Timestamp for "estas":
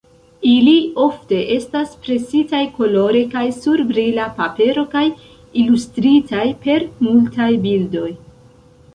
1.55-1.91